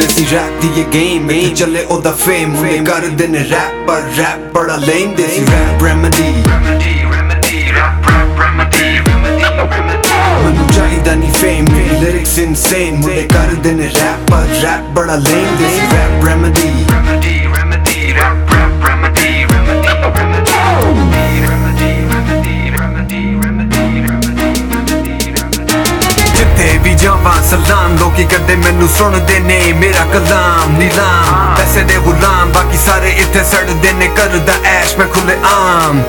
[0.00, 4.76] Rap ਦੀ ਇਹ game ਏ। ਚੱਲੇ ਉਹਦਾ ਫੇਮ ਮੁੰਡੇ ਕਰਦੇ ਨੇ ਰੈਪ ਪਰ ਰੈਪ ਬੜਾ
[4.76, 10.42] ਲੇਮ ਦੇਸੀ rap remedy remedy, remedy, rap, rap, remedy, remedy, remedy.
[10.44, 15.56] ਮੈਨੂੰ ਚਾਹੀਦਾ ਨਹੀਂ ਫੇਮ ਮੇਰੀ ਲਿਰਿਕਸ ਇਨਸੇਨ ਮੁੰਡੇ ਕਰਦੇ ਨੇ ਰੈਪ ਪਰ ਰੈਪ ਬੜਾ ਲੇਮ
[15.58, 16.68] ਦੇਸੀ ਰੈਪ ਰੈਮਡੀ
[27.26, 32.78] ਵੀ ਜਾਵਾਂ ਸਲਾਮ, ਲੋਕੀ ਕਰਦੇ ਮੈਨੂੰ ਸੁਣਦੇ ਨੇ, ਮੇਰਾ ਕਲਾਮ ਨੀਲਾਮ। ਪੈਸੇ ਦੇ ਗੁਲਾਮ, ਬਾਕੀ
[32.78, 36.02] ਸਾਰੇ ਇੱਥੇ ਸੜਦੇ ਨੇ, ਕਰਦਾ ਐਸ਼, ਮੈਂ ਖੁੱਲੇ ਆਮ।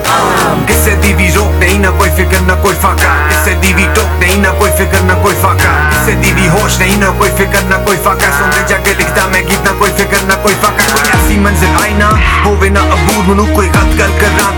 [0.66, 4.08] ਕਿਸੇ ਦੀ ਵੀ ਰੋਕ ਨਹੀਂ, ਨਾ ਕੋਈ ਫਿਕਰ, ਨਾ ਕੋਈ ਫਾਕਾ। ਕਿਸੇ ਦੀ ਵੀ ਟੋਕ
[4.20, 7.62] ਨਹੀਂ, ਨਾ ਕੋਈ ਫਿਕਰ, ਨਾ ਕੋਈ ਫਾਕਾ। ਕਿਸੇ ਦੀ ਵੀ ਹੋਸ਼ ਨਹੀਂ, ਨਾ ਕੋਈ ਫਿਕਰ,
[7.62, 10.92] ਨਾ ਕੋਈ ਫਾਕਾ। ਸੁਣਦੇ ਜਾ ਕੇ ਲਿਖਦਾ ਮੈਂ ਗੀਤ, ਨਾ ਕੋਈ ਫਿਕਰ, ਨਾ ਕੋਈ ਫਾਕਾ।
[10.92, 12.10] ਕੋਈ ਐਸੀ ਮੰਜ਼ਿਲ ਆਈ ਨਾ,
[12.44, 13.67] ਹੋਵੇ ਨਾ ਅਬੂਰ ਮਨੂੰ ਕੋਈ ਗਲਤ ਗੱਲ ਕਰਾਂ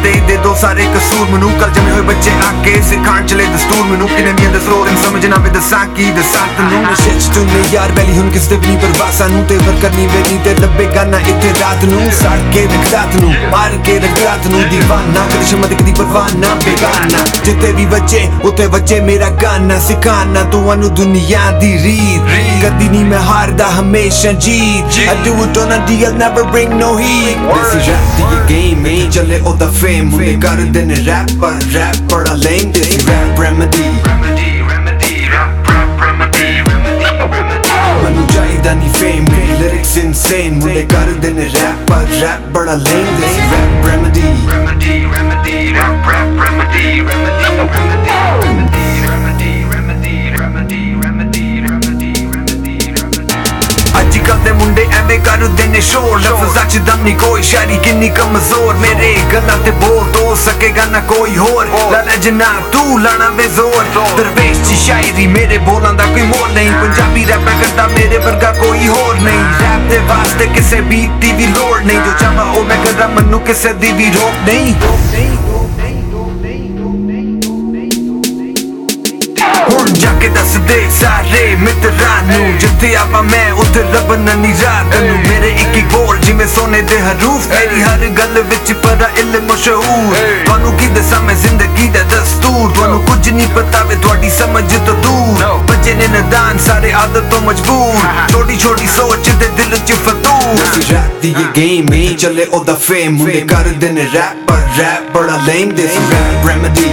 [0.02, 3.84] ਤੇ ਦੇ ਦੋ ਸਾਰੇ ਕਸੂਰ ਮਨੂੰ ਕੱਲ ਜਮੇ ਹੋਏ ਬੱਚੇ ਆ ਕੇ ਸਿਖਾਣ ਚਲੇ ਦਸਤੂਰ
[3.86, 7.62] ਮੈਨੂੰ ਕਿਨੇ ਦੀਆਂ ਦਸਰੋਰ ਨੂੰ ਸਮਝਣਾ ਵੀ ਦਸਾਂ ਕੀ ਦਸਾਂ ਤੈਨੂੰ। ਨਸ਼ੇ ਚ ਤੂੰ ਨੇ
[7.72, 10.54] ਯਾਰ ਬੈਲੀ ਹੁਣ ਕਿਸ ਤੇ ਵੀ ਨਹੀਂ ਪਰਵਾਹ ਸਾਨੂੰ ਤੇ ਵਰ ਕਰਨੀ ਵੇ ਨਹੀਂ ਤੇ
[10.54, 14.60] ਲੱਭੇਗਾ ਨਾ ਇੱਥੇ ਰਾਤ ਨੂੰ। ਸੜ ਕੇ ਰੱਖ ਰਾਤ ਨੂੰ ਮਾਰ ਕੇ ਰੱਖ ਰਾਤ ਨੂੰ।
[14.62, 20.44] دیਵਾਨਾ ਕਦੀ ਸ਼ਮਤ ਕਦੀ ਪਰਵਾਹ ਨਾ ਬੇਗਾਨਾ। ਜਿੱਥੇ ਵੀ ਬੱਚੇ ਉੱਥੇ ਬੱਚੇ ਮੇਰਾ ਗਾਣਾ ਸਿਖਾਣਾ
[20.52, 25.78] ਤੁਹਾਨੂੰ ਦੁਨੀਆ ਦੀ ਰੀਤ। ਕਦੀ ਨਹੀਂ ਮੈਂ ਹਾਰਦਾ ਹਮੇਸ਼ਾ ਜੀਤ। I do it on a
[25.88, 30.12] deal never bring no heat This is rap ਦੀ ਇਹ game ਏ ਚੱਲੇ ਉਹਦਾ fame
[30.14, 32.72] Unne kar dene rapper Rap bada lame
[33.08, 33.86] rap remedy.
[34.06, 36.48] Remedy, remedy, rap, rap, remedy
[38.02, 40.60] Manu jayda ni fame Meri lyrics insane.
[40.62, 46.86] Unne kar dene rapper Rap bada lame desi rap remedy Remedy, remedy, rap, rap, remedy
[47.08, 48.09] Remedy, remedy.
[55.10, 59.70] ਐਵੇਂ ਕਰਦੇ ਨੇ ਸ਼ੋਰ। ਲਫ਼ਜ਼ਾਂ ਚ ਦਮ ਨਹੀਂ ਕੋਈ ਸ਼ਾਇਰੀ ਕਿੰਨੀ ਕਮਜ਼ੋਰ। ਮੇਰੇ ਗੱਲਾਂ ਤੇ
[59.70, 63.84] ਬੋਲ ਦੋ ਸਕੇਗਾ ਨਾ ਕੋਈ ਹੋਰ। ਲਾਲਾ ਜਨਾ ਤੂੰ ਲਾਣਾ ਵੇ ਜ਼ੋਰ।
[64.16, 68.88] ਦਰਵੇਸ਼ ਦੀ ਸ਼ਾਇਰੀ ਮੇਰੇ ਬੋਲਾਂ ਦਾ ਕੋਈ ਮੋਲ ਨਹੀਂ। ਪੰਜਾਬੀ ਰੈਪ ਕਰਦਾ ਮੇਰੇ ਵਰਗਾ ਕੋਈ
[68.88, 72.76] ਹੋਰ ਨਹੀਂ। ਰੈਪ ਦੇ ਵਾਸਤੇ ਕਿਸੇ ਬੀਟ ਦੀ ਵੀ ਲੋੜ ਨਹੀਂ। ਜੋ ਚਾਹਾਂ ਉਹ ਮੈਂ
[72.76, 74.74] ਕਰਾਂ ਮੈਨੂੰ ਕਿਸੇ ਦੀ ਵੀ ਰੋਕ ਨਹੀਂ।
[80.20, 85.50] ਕੇ ਦੱਸ ਦੇ ਸਾਰੇ ਮਿੱਤਰਾਂ ਨੂੰ। ਜਿੱਥੇ ਆਵਾਂ ਮੈਂ ਉੱਥੇ ਲੱਭਣਾ ਨਹੀਂ ਰਾਤ ਨੂੰ ਮੇਰੇ
[85.52, 90.72] ਇੱਕ ਇੱਕ ਬੋਲ ਜਿਵੇਂ ਸੋਨੇ ਦੇ ਹਰੂਫ। ਮੇਰੀ ਹਰ ਗੱਲ ਵਿੱਚ ਪਰਾ ਇਲਮ ਮਸ਼ਹੂਰ ਤੁਹਾਨੂੰ
[90.78, 95.44] ਕੀ ਦੱਸਾਂ ਮੈਂ ਜ਼ਿੰਦਗੀ ਦਾ ਦਸਤੂਰ। ਤੁਹਾਨੂੰ ਕੁਝ ਨਹੀਂ ਪਤਾ ਵੇ ਤੁਹਾਡੀ ਸਮਝ ਤੋਂ ਦੂਰ।
[95.68, 101.20] ਬੱਚੇ ਨੇ ਨਦਾਨ ਸਾਰੇ ਆਦਤ ਤੋਂ ਮਜਬੂਰ। ਛੋਟੀ ਛੋਟੀ ਸੋਚ ਦੇ ਦਿਲ 'ਚ ਫਤੂਰ। ਰੈਪ
[101.22, 105.74] ਦੀ ਇਹ ਗੇਮ ਏ ਚੱਲੇ ਉਹਦਾ ਫੇਮ ਮੁੰਡੇ ਕਰਦੇ ਨੇ ਰੈਪ ਪਰ ਰੈਪ ਬੜਾ lame
[105.74, 106.90] this rap remedy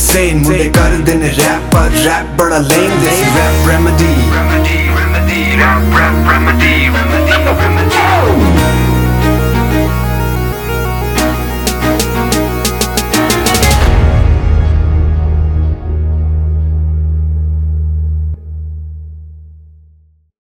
[0.00, 5.98] insane ਮੁੰਡੇ ਕਰਦੇ ਨੇ ਰੈਪ ਪਰ ਰੈਪ ਬੜਾ lame this rap remedy remedy remedy rap
[5.98, 8.49] rap remedy remedy remedy